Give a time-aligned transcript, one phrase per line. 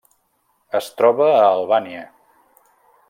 [0.79, 2.03] Es troba a Albània.